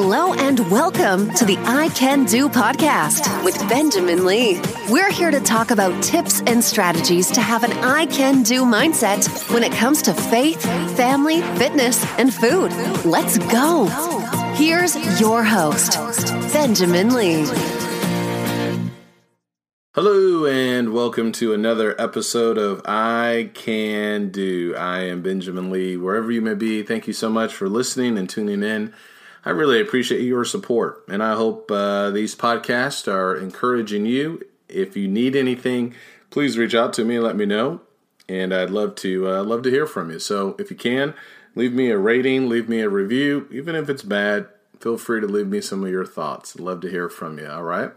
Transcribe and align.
Hello 0.00 0.32
and 0.32 0.60
welcome 0.70 1.28
to 1.34 1.44
the 1.44 1.58
I 1.64 1.88
Can 1.88 2.24
Do 2.24 2.48
podcast 2.48 3.44
with 3.44 3.58
Benjamin 3.68 4.24
Lee. 4.24 4.62
We're 4.88 5.10
here 5.10 5.32
to 5.32 5.40
talk 5.40 5.72
about 5.72 6.04
tips 6.04 6.40
and 6.42 6.62
strategies 6.62 7.28
to 7.32 7.40
have 7.40 7.64
an 7.64 7.72
I 7.72 8.06
Can 8.06 8.44
Do 8.44 8.62
mindset 8.62 9.26
when 9.52 9.64
it 9.64 9.72
comes 9.72 10.00
to 10.02 10.14
faith, 10.14 10.62
family, 10.96 11.42
fitness, 11.58 12.06
and 12.16 12.32
food. 12.32 12.70
Let's 13.04 13.38
go. 13.50 13.86
Here's 14.54 14.94
your 15.20 15.42
host, 15.42 15.94
Benjamin 16.52 17.12
Lee. 17.12 17.44
Hello 19.96 20.46
and 20.46 20.92
welcome 20.92 21.32
to 21.32 21.52
another 21.52 22.00
episode 22.00 22.56
of 22.56 22.82
I 22.84 23.50
Can 23.52 24.30
Do. 24.30 24.76
I 24.78 25.00
am 25.00 25.22
Benjamin 25.22 25.72
Lee. 25.72 25.96
Wherever 25.96 26.30
you 26.30 26.40
may 26.40 26.54
be, 26.54 26.84
thank 26.84 27.08
you 27.08 27.12
so 27.12 27.28
much 27.28 27.52
for 27.52 27.68
listening 27.68 28.16
and 28.16 28.30
tuning 28.30 28.62
in. 28.62 28.94
I 29.48 29.52
really 29.52 29.80
appreciate 29.80 30.20
your 30.20 30.44
support, 30.44 31.04
and 31.08 31.22
I 31.22 31.32
hope 31.32 31.70
uh, 31.70 32.10
these 32.10 32.34
podcasts 32.34 33.10
are 33.10 33.34
encouraging 33.34 34.04
you. 34.04 34.42
If 34.68 34.94
you 34.94 35.08
need 35.08 35.34
anything, 35.34 35.94
please 36.28 36.58
reach 36.58 36.74
out 36.74 36.92
to 36.92 37.04
me 37.06 37.14
and 37.14 37.24
let 37.24 37.34
me 37.34 37.46
know. 37.46 37.80
And 38.28 38.52
I'd 38.52 38.68
love 38.68 38.94
to 38.96 39.26
uh, 39.26 39.42
love 39.44 39.62
to 39.62 39.70
hear 39.70 39.86
from 39.86 40.10
you. 40.10 40.18
So 40.18 40.54
if 40.58 40.70
you 40.70 40.76
can, 40.76 41.14
leave 41.54 41.72
me 41.72 41.88
a 41.88 41.96
rating, 41.96 42.50
leave 42.50 42.68
me 42.68 42.82
a 42.82 42.90
review, 42.90 43.48
even 43.50 43.74
if 43.74 43.88
it's 43.88 44.02
bad. 44.02 44.48
Feel 44.80 44.98
free 44.98 45.22
to 45.22 45.26
leave 45.26 45.48
me 45.48 45.62
some 45.62 45.82
of 45.82 45.90
your 45.90 46.04
thoughts. 46.04 46.54
I'd 46.54 46.60
love 46.60 46.82
to 46.82 46.90
hear 46.90 47.08
from 47.08 47.38
you. 47.38 47.48
All 47.48 47.62
right. 47.62 47.92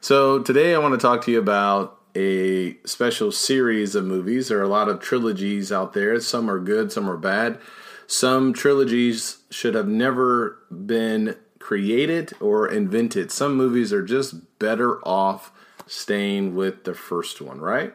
So 0.00 0.38
today 0.38 0.74
I 0.74 0.78
want 0.78 0.94
to 0.94 1.06
talk 1.06 1.22
to 1.26 1.30
you 1.30 1.38
about 1.38 2.00
a 2.14 2.78
special 2.86 3.32
series 3.32 3.94
of 3.94 4.06
movies. 4.06 4.48
There 4.48 4.60
are 4.60 4.62
a 4.62 4.68
lot 4.68 4.88
of 4.88 5.00
trilogies 5.00 5.70
out 5.70 5.92
there. 5.92 6.18
Some 6.20 6.50
are 6.50 6.58
good, 6.58 6.90
some 6.90 7.10
are 7.10 7.18
bad. 7.18 7.58
Some 8.06 8.52
trilogies 8.52 9.38
should 9.50 9.74
have 9.74 9.88
never 9.88 10.58
been 10.70 11.36
created 11.58 12.32
or 12.40 12.68
invented. 12.68 13.32
Some 13.32 13.54
movies 13.54 13.92
are 13.92 14.04
just 14.04 14.58
better 14.58 15.00
off 15.06 15.50
staying 15.86 16.54
with 16.54 16.84
the 16.84 16.94
first 16.94 17.40
one, 17.40 17.60
right? 17.60 17.94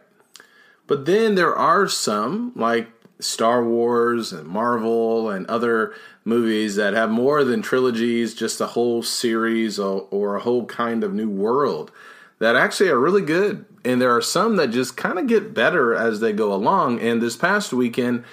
But 0.88 1.06
then 1.06 1.36
there 1.36 1.56
are 1.56 1.88
some, 1.88 2.52
like 2.56 2.90
Star 3.20 3.64
Wars 3.64 4.34
and 4.34 4.48
Marvel 4.48 5.30
and 5.30 5.46
other 5.48 5.94
movies 6.26 6.76
that 6.76 6.94
have 6.94 7.10
more 7.10 7.44
than 7.44 7.62
trilogies, 7.62 8.34
just 8.34 8.60
a 8.60 8.68
whole 8.68 9.04
series 9.04 9.80
or, 9.80 10.08
or, 10.12 10.36
a 10.36 10.42
whole 10.42 10.66
kind 10.66 11.04
of 11.04 11.14
new 11.14 11.30
world 11.30 11.92
that 12.40 12.56
actually 12.56 12.90
are 12.90 13.00
really 13.00 13.22
good. 13.22 13.66
And 13.86 14.02
there 14.02 14.16
are 14.16 14.22
some 14.22 14.56
that 14.58 14.72
just 14.72 14.98
kind 14.98 15.18
of 15.18 15.28
get 15.28 15.54
better 15.54 15.94
as 15.94 16.20
they 16.20 16.34
go 16.34 16.54
along. 16.54 17.00
And 17.00 17.22
this 17.22 17.38
past 17.38 17.72
weekend, 17.72 18.24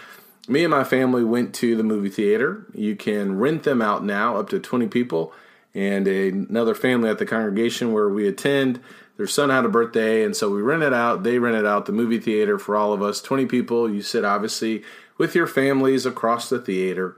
me 0.48 0.64
and 0.64 0.70
my 0.70 0.84
family 0.84 1.24
went 1.24 1.54
to 1.56 1.76
the 1.76 1.82
movie 1.82 2.08
theater. 2.08 2.66
You 2.74 2.96
can 2.96 3.38
rent 3.38 3.64
them 3.64 3.82
out 3.82 4.04
now, 4.04 4.36
up 4.36 4.48
to 4.50 4.58
20 4.58 4.88
people. 4.88 5.32
And 5.74 6.08
another 6.08 6.74
family 6.74 7.10
at 7.10 7.18
the 7.18 7.26
congregation 7.26 7.92
where 7.92 8.08
we 8.08 8.26
attend, 8.26 8.80
their 9.16 9.26
son 9.26 9.50
had 9.50 9.64
a 9.64 9.68
birthday, 9.68 10.24
and 10.24 10.34
so 10.34 10.48
we 10.50 10.62
rented 10.62 10.94
out. 10.94 11.24
They 11.24 11.38
rented 11.38 11.66
out 11.66 11.86
the 11.86 11.92
movie 11.92 12.20
theater 12.20 12.58
for 12.58 12.76
all 12.76 12.92
of 12.92 13.02
us, 13.02 13.20
20 13.20 13.46
people. 13.46 13.90
You 13.90 14.00
sit 14.00 14.24
obviously 14.24 14.82
with 15.18 15.34
your 15.34 15.46
families 15.46 16.06
across 16.06 16.48
the 16.48 16.60
theater, 16.60 17.16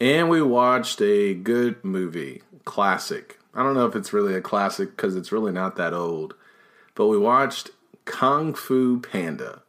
and 0.00 0.28
we 0.28 0.42
watched 0.42 1.00
a 1.00 1.34
good 1.34 1.84
movie, 1.84 2.42
classic. 2.64 3.38
I 3.54 3.62
don't 3.62 3.74
know 3.74 3.86
if 3.86 3.94
it's 3.94 4.12
really 4.12 4.34
a 4.34 4.40
classic 4.40 4.96
because 4.96 5.16
it's 5.16 5.32
really 5.32 5.52
not 5.52 5.76
that 5.76 5.92
old, 5.92 6.34
but 6.94 7.06
we 7.06 7.18
watched 7.18 7.70
Kung 8.04 8.54
Fu 8.54 9.00
Panda. 9.00 9.62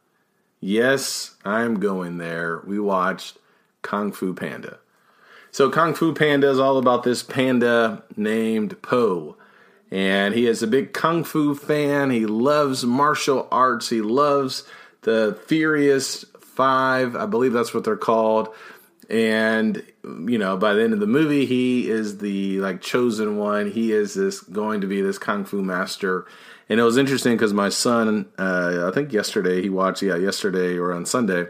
Yes, 0.66 1.36
I'm 1.44 1.78
going 1.78 2.18
there. 2.18 2.60
We 2.66 2.80
watched 2.80 3.38
Kung 3.82 4.10
Fu 4.10 4.34
Panda. 4.34 4.80
So, 5.52 5.70
Kung 5.70 5.94
Fu 5.94 6.12
Panda 6.12 6.50
is 6.50 6.58
all 6.58 6.76
about 6.76 7.04
this 7.04 7.22
panda 7.22 8.02
named 8.16 8.82
Po. 8.82 9.36
And 9.92 10.34
he 10.34 10.48
is 10.48 10.64
a 10.64 10.66
big 10.66 10.92
Kung 10.92 11.22
Fu 11.22 11.54
fan. 11.54 12.10
He 12.10 12.26
loves 12.26 12.84
martial 12.84 13.46
arts. 13.52 13.90
He 13.90 14.00
loves 14.00 14.64
the 15.02 15.38
Furious 15.46 16.24
Five. 16.40 17.14
I 17.14 17.26
believe 17.26 17.52
that's 17.52 17.72
what 17.72 17.84
they're 17.84 17.96
called. 17.96 18.48
And, 19.08 19.84
you 20.02 20.36
know, 20.36 20.56
by 20.56 20.74
the 20.74 20.82
end 20.82 20.92
of 20.92 21.00
the 21.00 21.06
movie, 21.06 21.46
he 21.46 21.88
is 21.88 22.18
the 22.18 22.60
like 22.60 22.80
chosen 22.80 23.36
one. 23.36 23.70
He 23.70 23.92
is 23.92 24.14
this 24.14 24.40
going 24.40 24.80
to 24.80 24.86
be 24.86 25.00
this 25.00 25.18
Kung 25.18 25.44
Fu 25.44 25.62
master 25.62 26.26
and 26.68 26.80
it 26.80 26.82
was 26.82 26.96
interesting 26.96 27.34
because 27.34 27.52
my 27.52 27.68
son, 27.68 28.26
uh, 28.38 28.88
I 28.88 28.94
think 28.94 29.12
yesterday 29.12 29.62
he 29.62 29.68
watched, 29.68 30.02
yeah, 30.02 30.16
yesterday 30.16 30.76
or 30.76 30.92
on 30.92 31.06
Sunday, 31.06 31.46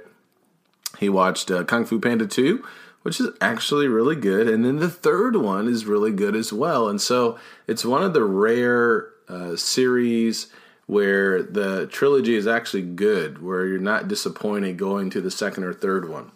he 0.99 1.09
watched 1.09 1.51
uh, 1.51 1.65
Kung 1.65 1.87
Fu 1.87 1.99
Panda 1.99 2.27
2, 2.27 2.63
which 3.03 3.19
is 3.21 3.29
actually 3.41 3.89
really 3.89 4.17
good. 4.17 4.47
And 4.47 4.65
then 4.65 4.77
the 4.77 4.91
third 4.91 5.37
one 5.37 5.69
is 5.69 5.87
really 5.87 6.13
good 6.13 6.37
as 6.37 6.53
well. 6.53 6.89
And 6.89 7.01
so 7.01 7.39
it's 7.67 7.85
one 7.85 8.03
of 8.03 8.13
the 8.13 8.25
rare 8.25 9.09
uh, 9.29 9.57
series 9.57 10.49
where 10.87 11.43
the 11.43 11.87
trilogy 11.87 12.37
is 12.37 12.47
actually 12.47 12.83
good, 12.83 13.43
where 13.43 13.67
you're 13.67 13.79
not 13.79 14.09
disappointed 14.09 14.77
going 14.77 15.11
to 15.11 15.21
the 15.21 15.31
second 15.31 15.65
or 15.65 15.73
third 15.73 16.09
one. 16.09 16.31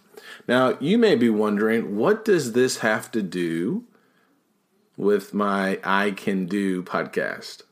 Now, 0.49 0.77
you 0.81 0.99
may 0.99 1.17
be 1.17 1.29
wondering, 1.29 1.97
what 1.97 2.25
does 2.25 2.53
this 2.53 2.79
have 2.79 3.11
to 3.13 3.23
do 3.23 3.85
with 4.97 5.33
my 5.35 5.79
I 5.85 6.11
Can 6.13 6.47
Do 6.47 6.83
podcast? 6.83 7.63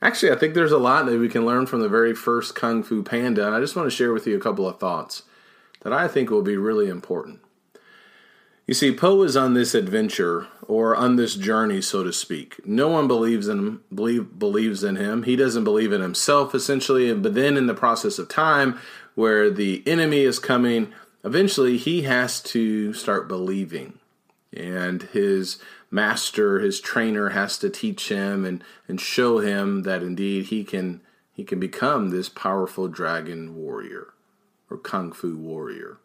Actually, 0.00 0.32
I 0.32 0.36
think 0.36 0.54
there's 0.54 0.72
a 0.72 0.78
lot 0.78 1.06
that 1.06 1.18
we 1.18 1.28
can 1.28 1.46
learn 1.46 1.66
from 1.66 1.80
the 1.80 1.88
very 1.88 2.14
first 2.14 2.54
Kung 2.54 2.82
Fu 2.82 3.02
Panda, 3.02 3.46
and 3.46 3.54
I 3.54 3.60
just 3.60 3.74
want 3.74 3.86
to 3.86 3.96
share 3.96 4.12
with 4.12 4.26
you 4.26 4.36
a 4.36 4.40
couple 4.40 4.68
of 4.68 4.78
thoughts 4.78 5.22
that 5.80 5.92
I 5.92 6.08
think 6.08 6.30
will 6.30 6.42
be 6.42 6.56
really 6.56 6.88
important. 6.88 7.40
You 8.66 8.72
see, 8.72 8.94
Po 8.94 9.22
is 9.22 9.36
on 9.36 9.52
this 9.52 9.74
adventure 9.74 10.46
or 10.62 10.96
on 10.96 11.16
this 11.16 11.34
journey, 11.34 11.82
so 11.82 12.02
to 12.02 12.12
speak. 12.14 12.66
No 12.66 12.88
one 12.88 13.06
believes 13.06 13.46
in 13.46 13.58
him, 13.58 13.84
believe, 13.94 14.38
believes 14.38 14.82
in 14.82 14.96
him. 14.96 15.24
He 15.24 15.36
doesn't 15.36 15.64
believe 15.64 15.92
in 15.92 16.00
himself, 16.00 16.54
essentially. 16.54 17.12
But 17.12 17.34
then, 17.34 17.58
in 17.58 17.66
the 17.66 17.74
process 17.74 18.18
of 18.18 18.28
time, 18.30 18.78
where 19.14 19.50
the 19.50 19.82
enemy 19.86 20.22
is 20.22 20.38
coming, 20.38 20.94
eventually 21.24 21.76
he 21.76 22.02
has 22.02 22.40
to 22.42 22.92
start 22.92 23.26
believing, 23.26 23.98
and 24.52 25.02
his 25.02 25.58
master, 25.90 26.60
his 26.60 26.80
trainer 26.80 27.30
has 27.30 27.58
to 27.58 27.70
teach 27.70 28.08
him 28.08 28.44
and, 28.44 28.62
and 28.86 29.00
show 29.00 29.38
him 29.38 29.82
that 29.82 30.02
indeed 30.02 30.46
he 30.46 30.64
can 30.64 31.00
he 31.32 31.42
can 31.42 31.58
become 31.58 32.10
this 32.10 32.28
powerful 32.28 32.86
dragon 32.86 33.56
warrior 33.56 34.14
or 34.70 34.76
kung 34.76 35.10
fu 35.10 35.36
warrior. 35.36 35.98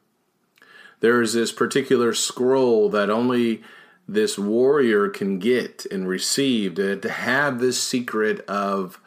There 1.02 1.22
is 1.22 1.34
this 1.34 1.51
particular 1.51 2.13
scroll 2.13 2.90
that 2.90 3.12
only 3.12 3.62
this 4.07 4.40
warrior 4.40 5.07
can 5.07 5.38
get 5.38 5.86
and 5.91 6.07
receive 6.07 6.75
to, 6.75 6.96
to 7.00 7.09
have 7.09 7.59
this 7.59 7.81
secret 7.81 8.40
of 8.47 9.00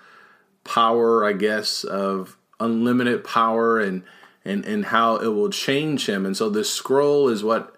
power, 0.62 1.24
I 1.24 1.32
guess, 1.32 1.82
of 1.82 2.36
unlimited 2.60 3.24
power 3.24 3.80
and 3.80 4.04
and 4.44 4.64
and 4.64 4.86
how 4.86 5.16
it 5.16 5.28
will 5.28 5.50
change 5.50 6.08
him. 6.08 6.26
And 6.26 6.36
so 6.36 6.48
this 6.48 6.72
scroll 6.72 7.28
is 7.28 7.44
what 7.44 7.74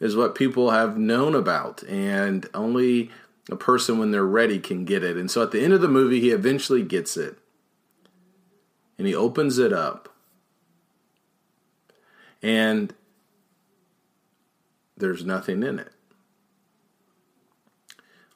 is 0.00 0.16
what 0.16 0.34
people 0.34 0.70
have 0.70 0.98
known 0.98 1.34
about, 1.34 1.82
and 1.84 2.48
only 2.54 3.10
a 3.50 3.56
person 3.56 3.98
when 3.98 4.10
they're 4.10 4.24
ready 4.24 4.58
can 4.58 4.84
get 4.84 5.04
it. 5.04 5.16
And 5.16 5.30
so 5.30 5.42
at 5.42 5.50
the 5.50 5.62
end 5.62 5.72
of 5.72 5.80
the 5.80 5.88
movie, 5.88 6.20
he 6.20 6.30
eventually 6.30 6.82
gets 6.82 7.16
it, 7.16 7.38
and 8.98 9.06
he 9.06 9.14
opens 9.14 9.58
it 9.58 9.72
up, 9.72 10.08
and 12.42 12.94
there's 14.96 15.24
nothing 15.24 15.62
in 15.62 15.78
it. 15.78 15.92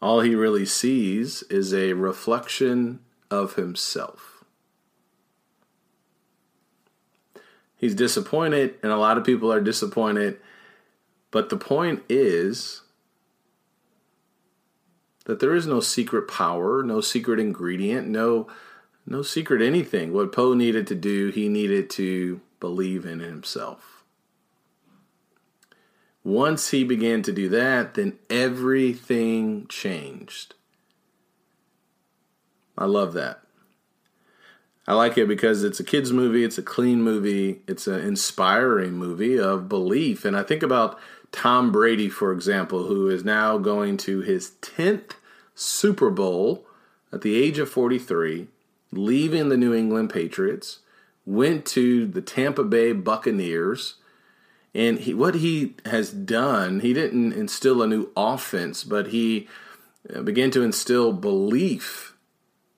All 0.00 0.20
he 0.20 0.34
really 0.34 0.66
sees 0.66 1.42
is 1.44 1.74
a 1.74 1.92
reflection 1.94 3.00
of 3.30 3.54
himself. 3.54 4.37
He's 7.78 7.94
disappointed, 7.94 8.74
and 8.82 8.92
a 8.92 8.98
lot 8.98 9.16
of 9.16 9.24
people 9.24 9.50
are 9.50 9.60
disappointed 9.60 10.38
but 11.30 11.50
the 11.50 11.56
point 11.56 12.02
is 12.08 12.82
that 15.26 15.40
there 15.40 15.54
is 15.54 15.66
no 15.66 15.80
secret 15.80 16.28
power, 16.28 16.82
no 16.82 17.00
secret 17.00 17.38
ingredient, 17.38 18.08
no 18.08 18.48
no 19.06 19.22
secret 19.22 19.62
anything. 19.62 20.12
What 20.12 20.32
Po 20.32 20.52
needed 20.52 20.86
to 20.88 20.94
do, 20.94 21.28
he 21.28 21.48
needed 21.48 21.88
to 21.90 22.42
believe 22.60 23.06
in 23.06 23.20
himself. 23.20 24.04
Once 26.22 26.70
he 26.70 26.84
began 26.84 27.22
to 27.22 27.32
do 27.32 27.48
that, 27.48 27.94
then 27.94 28.18
everything 28.28 29.66
changed. 29.68 30.54
I 32.76 32.84
love 32.84 33.14
that. 33.14 33.40
I 34.88 34.94
like 34.94 35.18
it 35.18 35.28
because 35.28 35.64
it's 35.64 35.78
a 35.78 35.84
kids 35.84 36.14
movie, 36.14 36.44
it's 36.44 36.56
a 36.56 36.62
clean 36.62 37.02
movie, 37.02 37.60
it's 37.68 37.86
an 37.86 38.00
inspiring 38.00 38.94
movie 38.94 39.38
of 39.38 39.68
belief. 39.68 40.24
And 40.24 40.34
I 40.34 40.42
think 40.42 40.62
about 40.62 40.98
Tom 41.30 41.70
Brady, 41.70 42.08
for 42.08 42.32
example, 42.32 42.86
who 42.86 43.10
is 43.10 43.22
now 43.22 43.58
going 43.58 43.98
to 43.98 44.22
his 44.22 44.52
10th 44.62 45.12
Super 45.54 46.08
Bowl 46.08 46.64
at 47.12 47.20
the 47.20 47.36
age 47.36 47.58
of 47.58 47.68
43, 47.68 48.48
leaving 48.90 49.50
the 49.50 49.58
New 49.58 49.74
England 49.74 50.08
Patriots, 50.08 50.78
went 51.26 51.66
to 51.66 52.06
the 52.06 52.22
Tampa 52.22 52.64
Bay 52.64 52.92
Buccaneers, 52.92 53.96
And 54.74 55.00
he, 55.00 55.12
what 55.12 55.34
he 55.34 55.74
has 55.84 56.10
done, 56.10 56.80
he 56.80 56.94
didn't 56.94 57.34
instill 57.34 57.82
a 57.82 57.86
new 57.86 58.10
offense, 58.16 58.84
but 58.84 59.08
he 59.08 59.48
uh, 60.14 60.22
began 60.22 60.50
to 60.52 60.62
instill 60.62 61.12
belief 61.12 62.16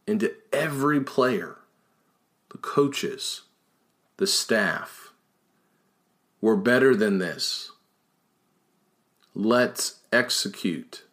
into 0.08 0.34
every 0.52 1.00
player, 1.00 1.56
the 2.50 2.58
coaches, 2.58 3.42
the 4.18 4.26
staff. 4.26 5.12
We're 6.40 6.56
better 6.56 6.94
than 6.94 7.18
this. 7.18 7.70
Let's 9.34 10.00
execute. 10.12 11.04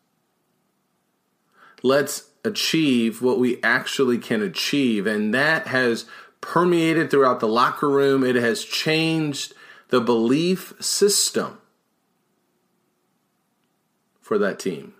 Let's 1.84 2.30
achieve 2.44 3.22
what 3.22 3.40
we 3.40 3.62
actually 3.62 4.18
can 4.18 4.42
achieve. 4.42 5.06
And 5.06 5.34
that 5.34 5.68
has 5.68 6.06
permeated 6.42 7.12
throughout 7.12 7.40
the 7.40 7.48
locker 7.48 7.90
room. 7.90 8.24
It 8.24 8.36
has 8.36 8.64
changed 8.64 9.54
the 9.90 10.02
belief 10.02 10.74
system 10.80 11.60
for 14.22 14.38
that 14.38 14.60
team. 14.60 14.94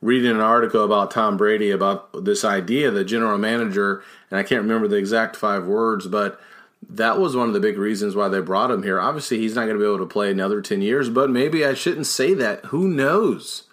Reading 0.00 0.30
an 0.30 0.40
article 0.40 0.84
about 0.84 1.10
Tom 1.10 1.36
Brady 1.36 1.72
about 1.72 2.24
this 2.24 2.44
idea, 2.44 2.90
the 2.90 3.04
general 3.04 3.36
manager, 3.36 4.04
and 4.30 4.38
I 4.38 4.44
can't 4.44 4.62
remember 4.62 4.86
the 4.86 4.96
exact 4.96 5.34
five 5.34 5.66
words, 5.66 6.06
but 6.06 6.40
that 6.88 7.18
was 7.18 7.34
one 7.34 7.48
of 7.48 7.54
the 7.54 7.60
big 7.60 7.78
reasons 7.78 8.14
why 8.14 8.28
they 8.28 8.40
brought 8.40 8.70
him 8.70 8.84
here. 8.84 9.00
Obviously, 9.00 9.38
he's 9.38 9.56
not 9.56 9.62
going 9.62 9.76
to 9.76 9.82
be 9.82 9.86
able 9.86 9.98
to 9.98 10.06
play 10.06 10.30
another 10.30 10.60
10 10.60 10.82
years, 10.82 11.08
but 11.08 11.30
maybe 11.30 11.64
I 11.64 11.74
shouldn't 11.74 12.06
say 12.06 12.32
that. 12.34 12.66
Who 12.66 12.86
knows? 12.86 13.64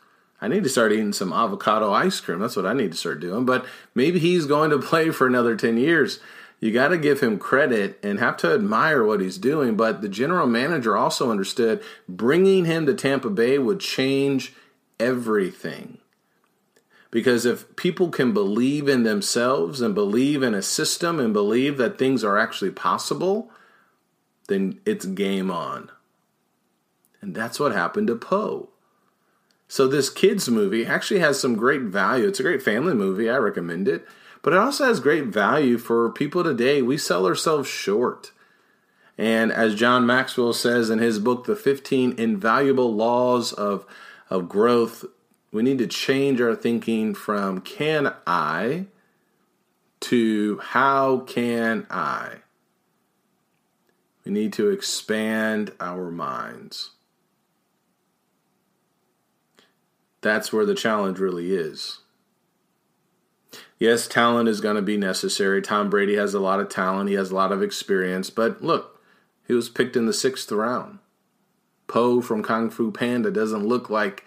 I 0.41 0.47
need 0.47 0.63
to 0.63 0.69
start 0.69 0.91
eating 0.91 1.13
some 1.13 1.31
avocado 1.31 1.93
ice 1.93 2.19
cream. 2.19 2.39
That's 2.39 2.55
what 2.55 2.65
I 2.65 2.73
need 2.73 2.91
to 2.91 2.97
start 2.97 3.19
doing. 3.19 3.45
But 3.45 3.65
maybe 3.93 4.19
he's 4.19 4.47
going 4.47 4.71
to 4.71 4.79
play 4.79 5.11
for 5.11 5.27
another 5.27 5.55
10 5.55 5.77
years. 5.77 6.19
You 6.59 6.71
got 6.71 6.87
to 6.87 6.97
give 6.97 7.19
him 7.19 7.37
credit 7.37 7.99
and 8.01 8.19
have 8.19 8.37
to 8.37 8.53
admire 8.53 9.03
what 9.03 9.21
he's 9.21 9.37
doing. 9.37 9.75
But 9.75 10.01
the 10.01 10.09
general 10.09 10.47
manager 10.47 10.97
also 10.97 11.29
understood 11.29 11.83
bringing 12.09 12.65
him 12.65 12.85
to 12.87 12.95
Tampa 12.95 13.29
Bay 13.29 13.59
would 13.59 13.79
change 13.79 14.53
everything. 14.99 15.99
Because 17.15 17.45
if 17.45 17.73
people 17.77 18.09
can 18.09 18.33
believe 18.33 18.89
in 18.89 19.03
themselves 19.03 19.79
and 19.79 19.95
believe 19.95 20.43
in 20.43 20.53
a 20.53 20.61
system 20.61 21.17
and 21.17 21.31
believe 21.31 21.77
that 21.77 21.97
things 21.97 22.25
are 22.25 22.37
actually 22.37 22.71
possible, 22.71 23.49
then 24.49 24.81
it's 24.85 25.05
game 25.05 25.49
on. 25.49 25.89
And 27.21 27.33
that's 27.33 27.57
what 27.57 27.71
happened 27.71 28.07
to 28.07 28.17
Po. 28.17 28.67
So 29.69 29.87
this 29.87 30.09
kids 30.09 30.49
movie 30.49 30.85
actually 30.85 31.21
has 31.21 31.39
some 31.39 31.55
great 31.55 31.83
value. 31.83 32.27
It's 32.27 32.41
a 32.41 32.43
great 32.43 32.61
family 32.61 32.93
movie. 32.93 33.29
I 33.29 33.37
recommend 33.37 33.87
it. 33.87 34.05
But 34.41 34.51
it 34.51 34.59
also 34.59 34.83
has 34.83 34.99
great 34.99 35.27
value 35.27 35.77
for 35.77 36.11
people 36.11 36.43
today. 36.43 36.81
We 36.81 36.97
sell 36.97 37.25
ourselves 37.25 37.69
short. 37.69 38.33
And 39.17 39.53
as 39.53 39.75
John 39.75 40.05
Maxwell 40.05 40.51
says 40.51 40.89
in 40.89 40.99
his 40.99 41.19
book, 41.19 41.45
The 41.45 41.55
15 41.55 42.15
Invaluable 42.17 42.93
Laws 42.93 43.53
of, 43.53 43.85
of 44.29 44.49
Growth, 44.49 45.05
we 45.55 45.63
need 45.63 45.77
to 45.77 45.87
change 45.87 46.41
our 46.41 46.53
thinking 46.53 47.15
from 47.15 47.61
can 47.61 48.13
I 48.27 48.87
to 50.01 50.59
how 50.61 51.19
can 51.19 51.87
I. 51.89 52.39
We 54.25 54.33
need 54.33 54.51
to 54.53 54.69
expand 54.69 55.71
our 55.79 56.11
minds. 56.11 56.91
That's 60.19 60.51
where 60.51 60.65
the 60.65 60.75
challenge 60.75 61.19
really 61.19 61.55
is. 61.55 61.99
Yes, 63.79 64.09
talent 64.09 64.49
is 64.49 64.59
going 64.59 64.75
to 64.75 64.81
be 64.81 64.97
necessary. 64.97 65.61
Tom 65.61 65.89
Brady 65.89 66.17
has 66.17 66.33
a 66.33 66.39
lot 66.41 66.59
of 66.59 66.67
talent, 66.67 67.07
he 67.09 67.15
has 67.15 67.31
a 67.31 67.35
lot 67.35 67.53
of 67.53 67.63
experience, 67.63 68.29
but 68.29 68.61
look, 68.61 69.01
he 69.47 69.53
was 69.53 69.69
picked 69.69 69.95
in 69.95 70.05
the 70.05 70.11
sixth 70.11 70.51
round. 70.51 70.99
Po 71.87 72.19
from 72.19 72.43
Kung 72.43 72.69
Fu 72.69 72.91
Panda 72.91 73.31
doesn't 73.31 73.65
look 73.65 73.89
like 73.89 74.25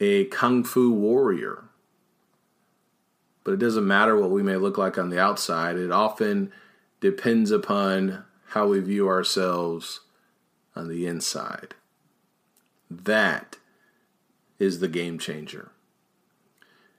a 0.00 0.24
Kung 0.26 0.64
Fu 0.64 0.92
warrior. 0.92 1.64
But 3.44 3.54
it 3.54 3.60
doesn't 3.60 3.86
matter 3.86 4.16
what 4.16 4.30
we 4.30 4.42
may 4.42 4.56
look 4.56 4.76
like 4.76 4.98
on 4.98 5.10
the 5.10 5.20
outside, 5.20 5.76
it 5.76 5.92
often 5.92 6.52
depends 7.00 7.50
upon 7.50 8.24
how 8.48 8.66
we 8.68 8.80
view 8.80 9.08
ourselves 9.08 10.00
on 10.74 10.88
the 10.88 11.06
inside. 11.06 11.74
That 12.90 13.56
is 14.58 14.80
the 14.80 14.88
game 14.88 15.18
changer. 15.18 15.70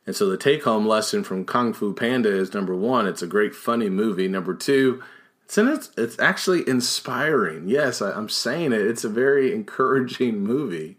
And 0.06 0.16
so 0.16 0.30
the 0.30 0.38
take 0.38 0.64
home 0.64 0.88
lesson 0.88 1.24
from 1.24 1.46
Kung 1.46 1.74
Fu 1.74 1.94
Panda 1.94 2.30
is 2.30 2.54
number 2.54 2.76
one, 2.76 3.08
it's 3.08 3.22
a 3.22 3.28
great 3.28 3.54
funny 3.54 3.90
movie. 3.90 4.28
Number 4.28 4.54
two, 4.54 5.04
it's, 5.44 5.58
it's, 5.58 5.92
it's 5.98 6.20
actually 6.20 6.68
inspiring. 6.68 7.68
Yes, 7.68 8.02
I, 8.02 8.12
I'm 8.12 8.30
saying 8.30 8.72
it. 8.72 8.82
It's 8.82 9.04
a 9.04 9.10
very 9.10 9.54
encouraging 9.56 10.40
movie 10.40 10.98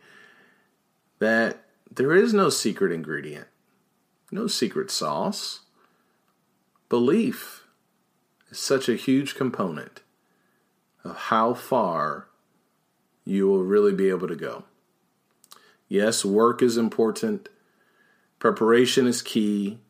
that 1.21 1.65
there 1.99 2.15
is 2.15 2.33
no 2.33 2.49
secret 2.49 2.93
ingredient, 2.93 3.49
no 4.31 4.47
secret 4.47 4.89
sauce. 4.89 5.63
Belief 6.89 7.65
is 8.51 8.59
such 8.61 8.89
a 8.89 8.95
huge 8.95 9.35
component 9.35 10.03
of 11.03 11.17
how 11.17 11.55
far 11.55 12.29
you 13.25 13.49
will 13.49 13.65
really 13.65 13.93
be 13.93 14.09
able 14.11 14.29
to 14.29 14.37
go. 14.37 14.63
Yes, 15.89 16.25
work 16.25 16.63
is 16.63 16.77
important, 16.77 17.49
preparation 18.39 19.09
is 19.09 19.21
key, 19.21 19.81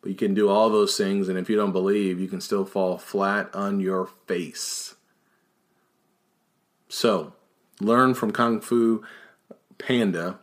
but 0.00 0.10
you 0.10 0.16
can 0.16 0.34
do 0.34 0.48
all 0.48 0.70
those 0.70 0.96
things, 0.96 1.28
and 1.28 1.36
if 1.36 1.50
you 1.50 1.56
don't 1.56 1.72
believe, 1.72 2.20
you 2.20 2.28
can 2.28 2.40
still 2.40 2.64
fall 2.64 2.96
flat 2.96 3.52
on 3.52 3.80
your 3.80 4.08
face. 4.28 4.94
So, 6.88 7.32
learn 7.80 8.14
from 8.14 8.30
Kung 8.30 8.60
Fu 8.60 9.02
Panda, 9.78 10.38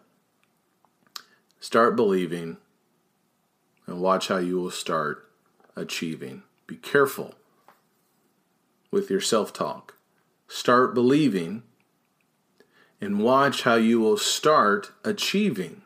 start 1.66 1.96
believing, 1.96 2.58
and 3.88 4.00
watch 4.00 4.28
how 4.28 4.38
you 4.38 4.56
will 4.60 4.70
start 4.70 5.28
achieving. 5.76 6.44
Be 6.68 6.76
careful 6.76 7.34
with 8.92 9.10
your 9.10 9.20
self 9.20 9.52
talk. 9.52 9.96
Start 10.48 10.94
believing 10.94 11.64
and 13.02 13.20
watch 13.20 13.64
how 13.64 13.74
you 13.74 14.00
will 14.00 14.16
start 14.16 14.92
achieving. 15.04 15.82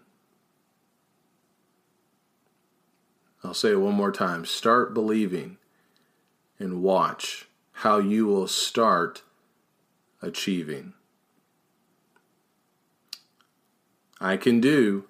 I'll 3.42 3.54
say 3.54 3.72
it 3.72 3.80
one 3.80 3.96
more 3.96 4.12
time. 4.12 4.44
Start 4.44 4.94
believing 4.94 5.60
and 6.60 6.84
watch 6.84 7.48
how 7.72 8.00
you 8.00 8.28
will 8.28 8.50
start 8.50 9.22
achieving. 10.22 10.92
I 14.20 14.36
can 14.36 14.60
do, 14.60 15.06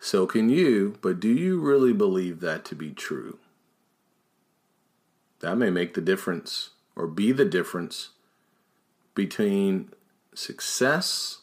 so 0.00 0.26
can 0.26 0.48
you, 0.48 0.96
but 1.00 1.20
do 1.20 1.28
you 1.28 1.60
really 1.60 1.92
believe 1.92 2.40
that 2.40 2.64
to 2.66 2.74
be 2.74 2.90
true? 2.90 3.38
That 5.40 5.56
may 5.56 5.70
make 5.70 5.94
the 5.94 6.00
difference 6.00 6.70
or 6.96 7.06
be 7.06 7.32
the 7.32 7.44
difference 7.44 8.10
between 9.14 9.90
success 10.34 11.38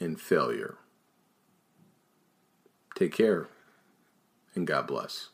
and 0.00 0.20
failure. 0.20 0.76
Take 2.94 3.12
care 3.12 3.48
and 4.54 4.66
God 4.66 4.86
bless. 4.86 5.30